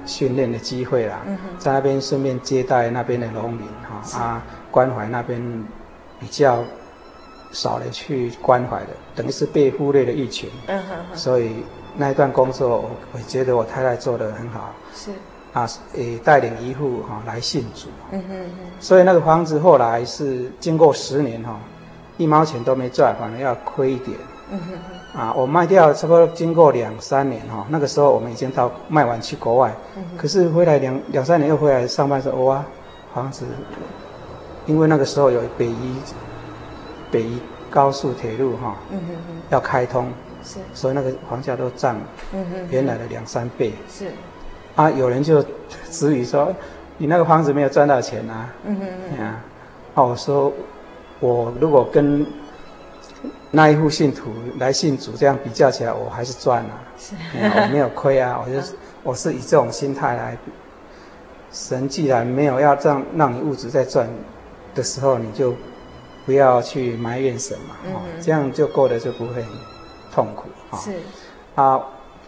[0.07, 5.39] 训练的机会啦，嗯，在那边顺便接待那边的农民哈，啊，关怀那边
[6.19, 6.65] 比较。
[7.53, 10.51] 少了去关怀的，等于是被忽略的一群。
[10.67, 11.17] 嗯哼哼。
[11.17, 11.65] 所以
[11.97, 14.73] 那一段工作，我我觉得我太太做得很好。
[14.95, 15.11] 是。
[15.53, 17.89] 啊，也带领一户哈来信主。
[18.13, 18.51] 嗯哼哼。
[18.79, 21.59] 所以那个房子后来是经过十年哈，
[22.19, 24.17] 一毛钱都没赚，反而要亏一点。
[24.51, 24.73] 嗯哼
[25.15, 25.21] 哼。
[25.21, 29.75] 啊，我卖掉差不多经过两三年哈，那个时候我们已经到卖完去国外。
[29.97, 30.05] 嗯。
[30.17, 32.65] 可是回来两两三年又回来上班时候，哇，
[33.15, 33.47] 房子，
[34.67, 35.97] 因为那个时候有北宜。
[37.09, 37.39] 北宜
[37.71, 40.11] 高速铁路哈，嗯哼哼，要开通，
[40.47, 42.01] 是，所以那个房价都涨，
[42.33, 44.13] 嗯哼，原来的两三倍，是，
[44.77, 45.45] 啊，有人就
[45.91, 46.55] 质疑说，
[46.97, 48.87] 你那个房子没有赚到钱啊，嗯哼
[49.19, 49.45] 哼，啊，
[49.95, 50.53] 哦，我说，
[51.19, 52.25] 我如果跟
[53.51, 60.39] 那一户信徒来信主这样比较起来，我还是赚了，是，我没有亏啊，我就是 我是以这种心态来，
[61.51, 64.09] 神既然没有要让让你物质在赚
[64.75, 65.53] 的时候，你就。
[66.27, 69.35] 不要去埋怨神嘛，嗯、这样就过得就不会。
[69.35, 69.45] 很
[70.17, 70.79] 痛苦啊。
[70.79, 70.95] 是
[71.55, 71.81] 啊，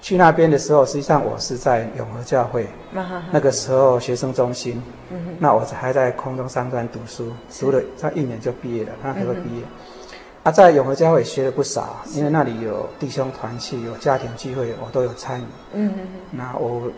[0.03, 2.67] 去那边的时候，实际上我是在永和教会，
[3.33, 9.63] 那个时候学生中心，嗯、那我还在空中三专读书，读了差一年就毕业了，那时候毕业。
[9.63, 9.73] 嗯、
[10.45, 15.45] 哼啊，在永和教会学了不少，因为那里有弟兄团契，有家庭聚会，我都有参与。
[15.73, 16.91] 嗯哼哼那我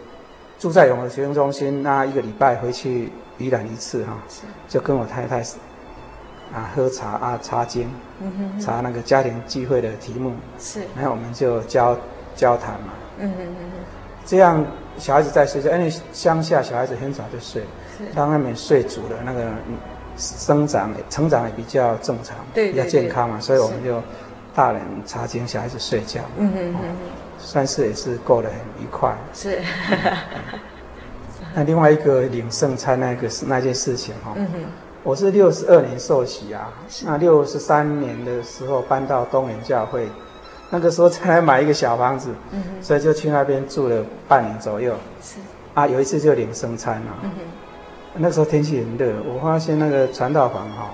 [0.58, 5.42] 住在永和学生中心，那一个礼拜回去宜兰一次哈，是就跟我太太。
[6.52, 7.88] 啊，喝茶啊，茶经，
[8.20, 11.96] 嗯哼哼，查那个家庭聚会的题目，是，然后我们就交
[12.34, 13.78] 交谈嘛，嗯哼哼哼，
[14.26, 14.64] 这样
[14.98, 17.62] 小孩子在睡觉，因为乡下小孩子很早就睡，
[17.96, 19.44] 是，当他们睡足了，那个
[20.16, 24.02] 生长成长也比较正常，对，对，对，比较健康嘛，所以我们就
[24.54, 26.84] 大人查经，小孩子睡觉，嗯哼哼哼，
[27.38, 29.60] 算是也是过得很愉快，是，
[31.54, 34.58] 那另外一个领圣餐那个是那件事情哈，嗯哼。
[35.02, 36.70] 我是六十二年受洗啊，
[37.04, 40.06] 那六十三年的时候搬到东园教会，
[40.68, 42.28] 那个时候才来买一个小房子，
[42.82, 44.94] 所以就去那边住了半年左右。
[45.22, 45.36] 是
[45.72, 47.30] 啊，有一次就领生餐啊，嗯、
[48.14, 50.88] 那时候天气很热，我发现那个传道房哈、哦、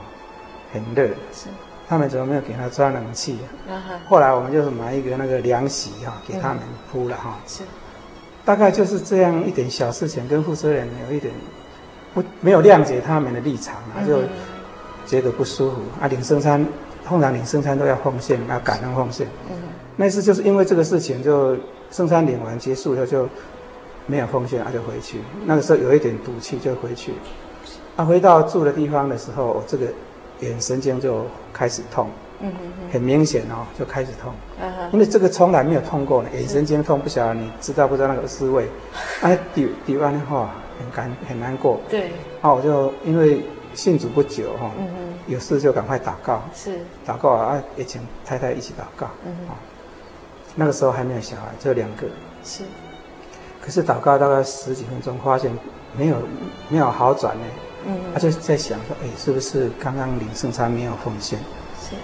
[0.72, 1.48] 很热，是
[1.88, 3.38] 他们怎么没有给他装冷气？
[3.68, 6.58] 啊、哈后来我们就是买一个那个凉席哈、哦，给他们
[6.92, 7.38] 铺了哈。
[7.44, 7.64] 是，
[8.44, 11.34] 大概就是这样一点小事情，跟负责人有一点。
[12.16, 14.20] 不没有谅解他们的立场他，就
[15.06, 16.08] 觉得不舒服啊。
[16.08, 16.66] 领圣餐，
[17.04, 19.26] 通常领圣餐都要奉献，要感恩奉献。
[19.50, 19.56] 嗯，
[19.96, 21.54] 那次就是因为这个事情，就
[21.90, 23.28] 圣餐领完结束以后就
[24.06, 25.20] 没有奉献，啊就回去。
[25.44, 27.12] 那个时候有一点赌气，就回去。
[27.96, 29.84] 啊，回到住的地方的时候，我这个
[30.40, 32.08] 眼神经就开始痛。
[32.40, 34.32] 嗯嗯嗯，很明显哦，就开始痛。
[34.58, 38.66] 嗯，因为这个从来没有痛过呢，眼神经痛，不晓得你知道不知道那个滋味？
[39.20, 40.50] 啊，丢丢完的话。
[40.78, 42.10] 很感很难过，对，
[42.40, 43.42] 啊，我就因为
[43.74, 44.70] 信主不久哈，
[45.26, 49.54] 有事就赶快祷告，是，祷告啊，也请太太一起祷告，嗯哼，
[50.54, 52.06] 那个时候还没有小孩，只有两个，
[52.44, 52.62] 是，
[53.60, 55.50] 可是祷告大概十几分钟，发现
[55.96, 56.16] 没有
[56.68, 57.44] 没有好转呢，
[57.86, 61.38] 嗯哼，他就在想说，哎，是不是刚刚领圣餐没有奉献？
[61.82, 61.94] 是，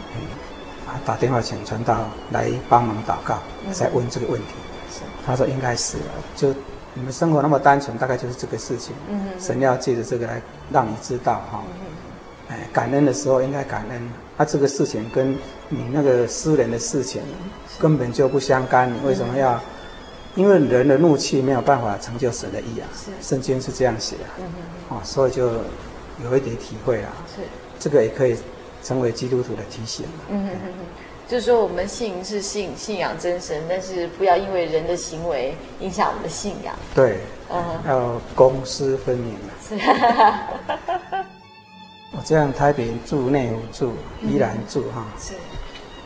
[0.86, 2.00] 啊，打电话请传道
[2.30, 3.38] 来帮忙祷告，
[3.72, 4.54] 再问这个问题，
[4.90, 5.96] 是，他说应该是，
[6.36, 6.54] 就。
[6.94, 8.94] 你们生活那么单纯，大概就是这个事情。
[9.08, 10.40] 嗯哼神要借着这个来
[10.70, 11.86] 让你知道哈，嗯、
[12.50, 14.10] 哎，感恩的时候应该感恩。
[14.36, 15.32] 那、啊、这个事情跟
[15.68, 17.22] 你那个私人的事情
[17.78, 18.92] 根本就不相干。
[18.92, 19.54] 你为什么要？
[19.54, 19.60] 嗯、
[20.34, 22.88] 因为人的怒气没有办法成就神的意啊。
[22.94, 23.10] 是。
[23.20, 24.28] 圣经是这样写啊。
[24.38, 24.44] 嗯
[24.90, 24.96] 嗯。
[24.96, 25.50] 啊，所以就
[26.24, 27.12] 有一点体会啊。
[27.34, 27.42] 是。
[27.78, 28.36] 这个也可以
[28.82, 30.06] 成为基督徒的提醒。
[30.28, 30.84] 嗯哼哼哼。
[31.32, 36.74] 就是说，我们信是信信仰真神，但是不要因为人的行为影响我们的信仰。
[36.94, 37.20] 对，
[37.50, 39.34] 嗯，要公私分明。
[39.66, 39.74] 是，
[42.12, 45.32] 我这样台北住、内湖住、宜兰住哈，是，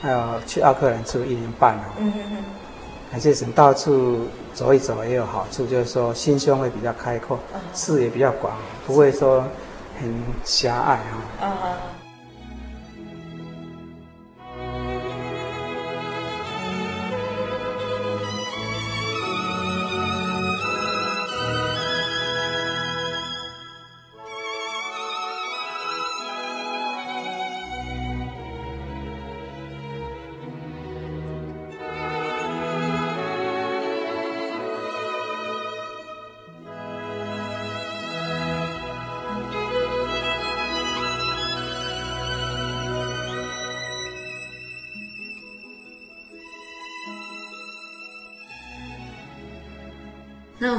[0.01, 1.85] 还有去奥克兰住一年半了。
[1.99, 2.45] 嗯嗯嗯，
[3.11, 7.37] 感谢神，到处走一走也有好处，就是说心胸会比较开阔，
[7.75, 8.57] 视野比较广，
[8.87, 9.45] 不会说
[9.99, 11.19] 很狭隘哈。
[11.43, 11.96] 嗯嗯。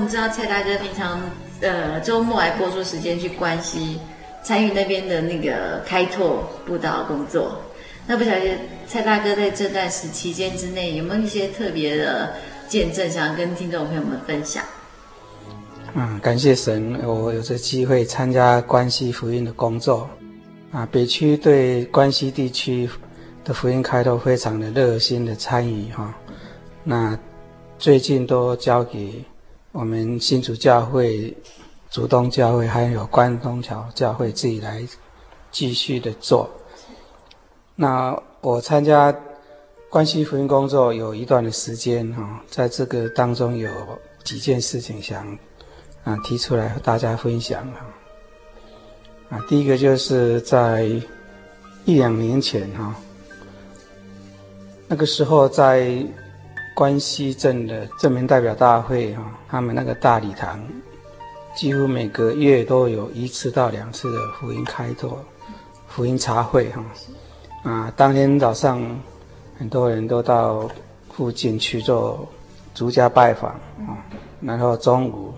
[0.07, 1.21] 们知道蔡大哥平常
[1.59, 3.99] 呃周末还播出时间去关西
[4.41, 7.61] 参与那边的那个开拓布道工作。
[8.05, 12.33] 那不晓得蔡大哥在这段时期间之内有没有一些特别的
[12.69, 14.63] 见证，想要跟听众朋友们分享？
[15.93, 20.09] 嗯，感谢神，我有这机会参加关西福音的工作。
[20.71, 22.89] 啊，北区对关西地区
[23.43, 26.15] 的福音开拓非常的热心的参与哈。
[26.85, 27.19] 那
[27.77, 29.21] 最近都交给
[29.77, 31.31] 我们新竹教会、
[31.91, 34.83] 竹东教会还有关东桥教会自己来
[35.51, 36.49] 继续的做。
[37.75, 39.15] 那我参加
[39.87, 43.69] 关西福音工作有一段的时间哈，在这个当中有
[44.23, 45.37] 几件事情想
[46.03, 47.85] 啊提出来和大家分享啊。
[49.29, 50.85] 啊，第一个就是在
[51.85, 52.95] 一两年前哈，
[54.87, 56.03] 那个时候在
[56.77, 60.63] 关西镇的镇民代表大会哈，他们那个大礼堂，
[61.55, 65.19] 几乎每个月都有一次到两次的福音开拓、
[65.87, 66.83] 福音茶会哈。
[67.63, 68.79] 啊，当天早上
[69.57, 70.69] 很多人都到
[71.09, 72.29] 附近去做
[72.75, 73.49] 逐家拜访
[73.87, 73.97] 啊，
[74.39, 75.33] 然后中午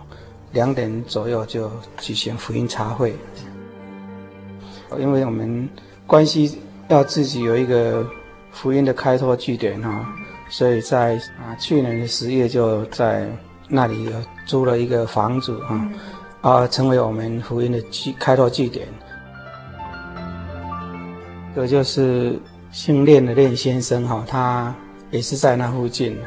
[0.51, 3.15] 两点左右就举行福音茶会。
[4.97, 5.69] 因为我们
[6.05, 6.59] 关西
[6.89, 8.05] 要自己有一个
[8.51, 10.05] 福音的开拓据点哈，
[10.49, 13.27] 所以在啊去年的十月就在
[13.67, 14.11] 那里有
[14.45, 15.91] 租了一个房子啊，
[16.41, 18.87] 啊成为我们福音的据开拓据点。
[21.55, 22.39] 这就是
[22.71, 24.73] 姓练的练先生哈，他
[25.11, 26.17] 也是在那附近。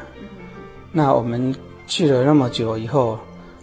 [0.91, 1.53] 那我们
[1.87, 3.17] 去了那么久以后，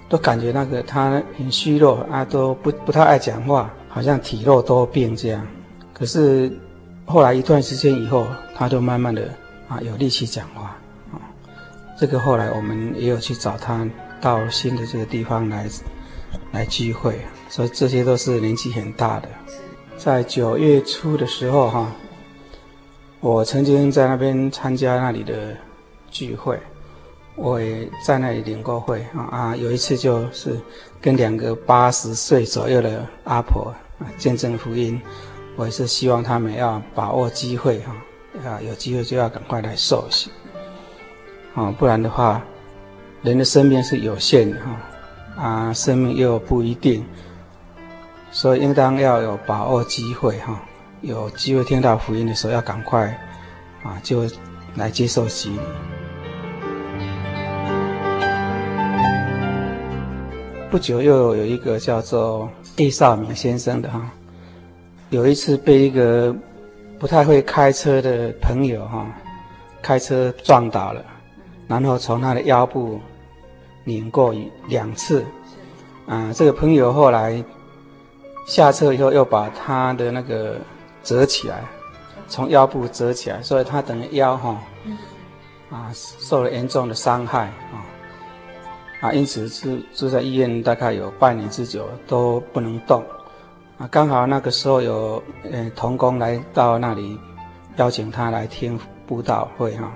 [0.09, 5.47] 都感觉那个他很虚弱啊，都不不太爱讲话，好像体弱多病这样。
[5.93, 6.51] 可是
[7.07, 9.29] 后来一段时间以后，他就慢慢的
[9.71, 10.77] 啊有力气讲话
[11.11, 11.17] 啊。
[11.99, 13.89] 这个后来我们也有去找他
[14.21, 15.67] 到新的这个地方来
[16.53, 17.19] 来聚会，
[17.49, 19.29] 所以这些都是年纪很大的。
[19.97, 21.93] 在九月初的时候，哈，
[23.21, 25.55] 我曾经在那边参加那里的
[26.11, 26.59] 聚会，
[27.37, 30.59] 我也在那里领过会啊啊，有一次就是
[31.03, 34.99] 跟两个八十岁左右的阿婆啊见证福音，
[35.55, 37.97] 我也是希望他们要把握机会哈，啊
[38.45, 40.31] 啊有机会就要赶快来受洗，
[41.55, 42.43] 啊不然的话，
[43.23, 47.05] 人的生命是有限的哈，啊生命又不一定。
[48.33, 50.63] 所以应当要有把握机会哈，
[51.01, 53.07] 有机会听到福音的时候要赶快
[53.83, 54.25] 啊，就
[54.77, 55.59] 来接受洗礼。
[60.71, 64.09] 不久又有一个叫做叶少明先生的哈，
[65.09, 66.33] 有一次被一个
[67.01, 69.07] 不太会开车的朋友哈，
[69.83, 71.03] 开车撞倒了，
[71.67, 73.01] 然后从他的腰部
[73.83, 74.33] 拧过
[74.69, 75.25] 两次，
[76.07, 77.43] 啊，这个朋友后来。
[78.47, 80.57] 下车以后又把他的那个
[81.05, 81.63] 折起来，
[82.27, 84.61] 从腰部折起来，所以他等于腰哈，
[85.71, 87.85] 啊受了严重的伤害啊，
[89.03, 93.05] 啊因此住住在医院大概有半年之久都不能动，
[93.81, 97.19] 啊刚好那个时候有呃童工来到那里
[97.77, 99.91] 邀请他来听布道会哈，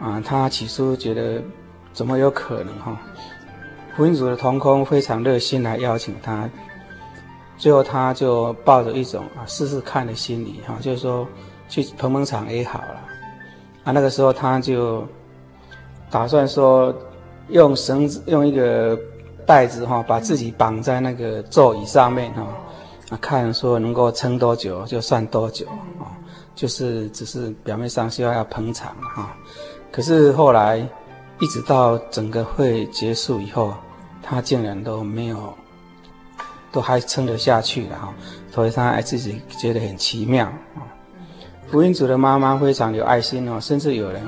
[0.00, 1.40] 啊他起初觉得
[1.92, 3.00] 怎么有可能哈，
[3.96, 6.50] 福音组的童工非常热心来邀请他。
[7.56, 11.24] 最后，他就抱着一种啊试试看的心理哈，就是说
[11.68, 13.00] 去捧捧场也好了。
[13.84, 15.06] 啊，那个时候他就
[16.10, 16.92] 打算说
[17.50, 18.98] 用绳子用一个
[19.46, 22.44] 袋子哈，把自己绑在那个座椅上面哈，
[23.12, 25.66] 啊，看说能够撑多久就算多久
[26.00, 26.16] 啊，
[26.54, 29.36] 就是只是表面上希望要捧场哈。
[29.92, 30.78] 可是后来
[31.38, 33.74] 一直到整个会结束以后，
[34.22, 35.54] 他竟然都没有。
[36.74, 38.14] 都还撑得下去了哈，
[38.50, 40.80] 所以他还自己觉得很奇妙啊。
[41.70, 44.26] 福音组的妈妈非常有爱心哦，甚至有人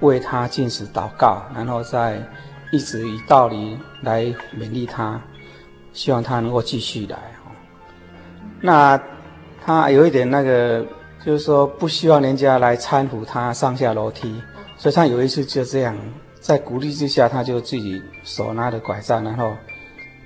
[0.00, 2.26] 为他进食祷告，然后再
[2.72, 4.24] 一直以道理来
[4.58, 5.20] 勉励他，
[5.92, 7.18] 希望他能够继续来。
[8.64, 8.98] 那
[9.62, 10.82] 他有一点那个，
[11.22, 14.42] 就是说不希望人家来搀扶他上下楼梯，
[14.78, 15.94] 所以他有一次就这样，
[16.40, 19.52] 在鼓励之下，他就自己手拿着拐杖，然后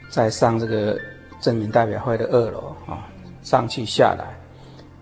[0.08, 0.96] 再上这个。
[1.40, 3.06] 镇民代表会的二楼啊，
[3.44, 4.36] 上去下来，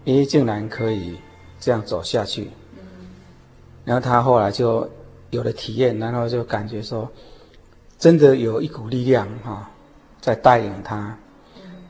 [0.04, 1.18] 诶，竟然可以
[1.58, 2.50] 这样走下去。
[3.86, 4.86] 然后他后来就
[5.30, 7.10] 有了体验，然后就感觉说，
[7.98, 9.70] 真的有一股力量哈，
[10.20, 11.16] 在带领他。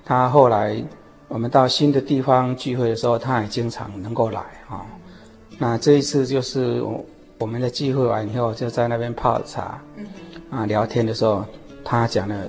[0.04, 0.80] 他后来
[1.28, 4.86] 我们到新的地方聚会的时候，他也经常能够来啊。
[5.58, 7.04] 那这一次就是我
[7.38, 9.80] 我们的聚会完以后，就在那边泡茶。
[10.48, 11.44] 啊聊天的时候，
[11.84, 12.46] 他讲了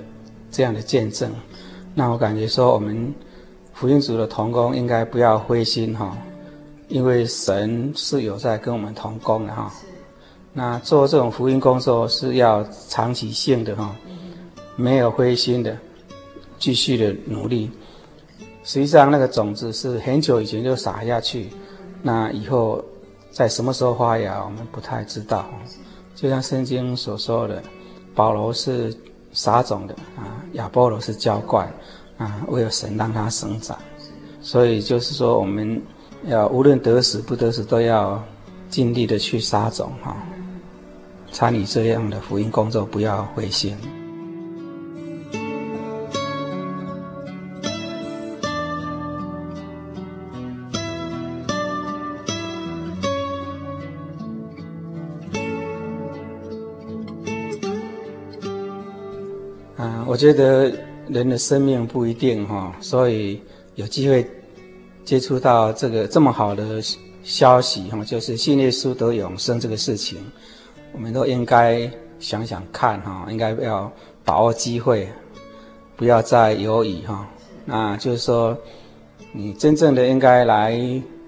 [0.52, 1.32] 这样的见证，
[1.96, 3.14] 那我感觉说我们
[3.74, 6.16] 福音组的同工应该不要灰心哈，
[6.88, 9.74] 因为神是有在跟我们同工的哈。
[10.54, 13.96] 那做这种福音工作是要长期性的哈，
[14.76, 15.76] 没有灰心的，
[16.60, 17.72] 继续的努力。
[18.68, 21.50] 实际上那个种子是很久以前就撒下去，
[22.02, 22.84] 那以后
[23.32, 25.46] 在什么时候发芽，我们不太知道。
[26.14, 27.64] 就像圣经所说的，
[28.14, 28.94] 保罗是
[29.32, 31.74] 撒种的啊，亚波罗是浇灌
[32.18, 33.78] 啊，为了神让它生长。
[34.42, 35.82] 所以就是说，我们
[36.26, 38.22] 要无论得死不得死，都要
[38.70, 40.14] 尽力的去撒种哈。
[41.32, 43.78] 参与这样的福音工作，不要灰心。
[60.18, 60.74] 我觉得
[61.08, 63.40] 人的生命不一定哈，所以
[63.76, 64.28] 有机会
[65.06, 66.82] 接触到这个这么好的
[67.22, 70.18] 消息哈，就是信耶稣得永生这个事情。
[70.92, 71.88] 我们都应该
[72.18, 73.92] 想想看哈，应该要
[74.26, 75.08] 把握机会，
[75.96, 77.30] 不要再犹豫哈。
[77.64, 78.58] 那就是说，
[79.32, 80.82] 你真正的应该来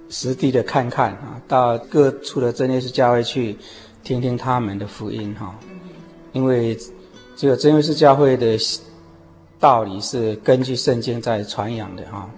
[0.09, 3.55] 实地的看看啊，到各处的真耶稣教会去
[4.03, 5.55] 听听他们的福音哈。
[6.31, 6.75] 因为
[7.39, 8.59] 只有真耶稣教会的
[9.61, 12.29] 道理是根据圣经在传扬的哈，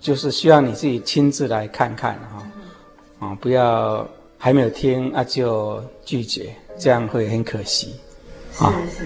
[0.00, 4.08] 就是需要你自己亲自来看看哈，啊，不要。
[4.38, 7.96] 还没有听啊，就拒绝，这样会很可惜。
[8.52, 9.04] 是是，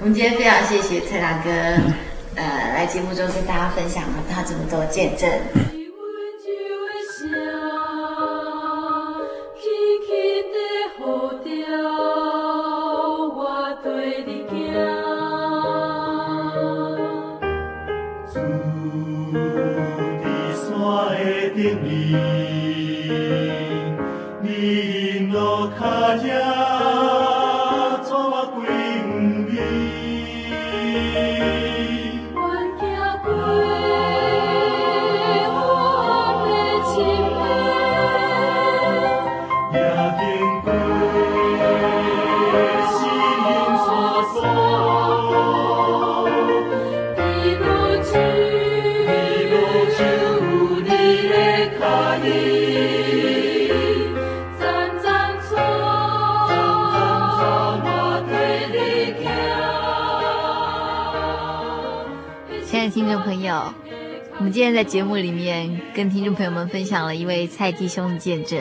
[0.00, 1.94] 我们今天非常谢谢蔡大哥，嗯、
[2.36, 5.79] 呃，来节目中跟大家分享了他这么多见证。
[64.52, 68.60] 今天在节目里面跟听众朋友们分享了一位蔡弟兄的见证，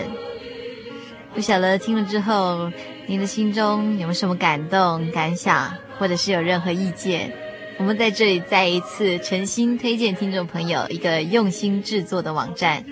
[1.34, 2.72] 不晓得听了之后，
[3.08, 7.34] 您的心中有没有什么感动、感想，或者是有任何意见？
[7.80, 12.86] 我们在这里再一次诚心推荐听众朋友一个用心制作的网站，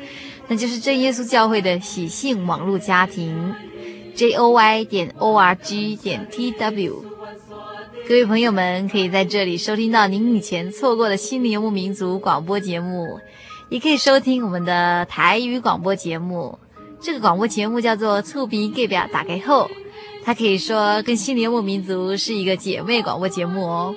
[0.48, 3.54] 那就是真耶稣教会的喜信网络家庭
[4.16, 7.07] ，joy 点 org 点 tw。
[8.08, 13.20] 各位朋友们，可以在这里收听到您以前错过的心灵游牧民族广播节目，
[13.68, 16.58] 也可以收听我们的台语广播节目。
[17.02, 19.70] 这个广播节目叫做“厝边隔壁大家好”，
[20.24, 23.94] 它可以说跟心灵游牧民族是一个姐妹广播节目哦。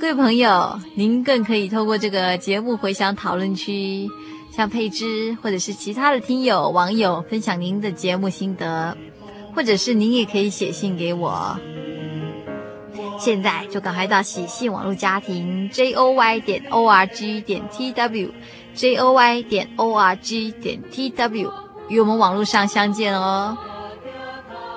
[0.00, 4.08] 各位朋友，您更可以透过这个节目回响讨论区，
[4.50, 8.96] 向佩芝或者是其他的听友网友分享您的节目心得，
[9.54, 11.54] 或者是您也可以写信给我。
[13.18, 18.30] 现在就赶快到喜信网络家庭 j o y 点 o r g 点 t w
[18.74, 21.52] j o y 点 o r g 点 t w
[21.88, 23.56] 与我们网络上相见哦。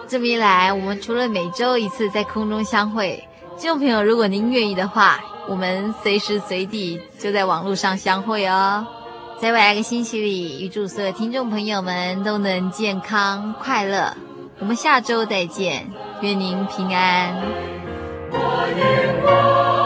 [0.07, 3.27] 这么一来，我们除了每周一次在空中相会，
[3.57, 8.85] 听众朋友，如果您愿意的话，我们随时随地就在网络上相会哦。
[9.39, 14.15] 在未来一个星期里，预祝所有听众朋友们都能健康快乐。
[14.59, 15.87] 我们下周再见，
[16.21, 17.88] 愿您平安。
[18.31, 19.78] 我眼光。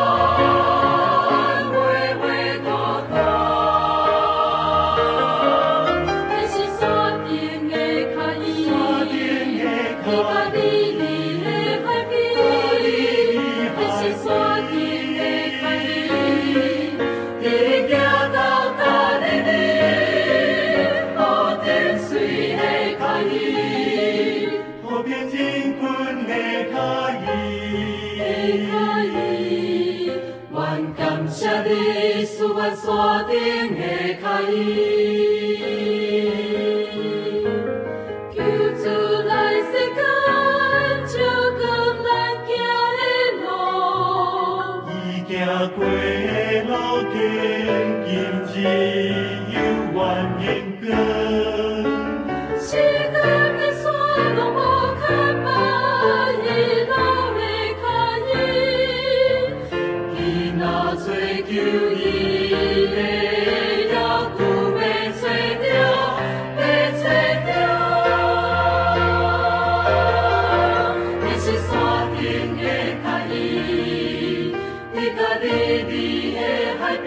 [75.64, 76.40] 甲你你的
[76.78, 76.98] 海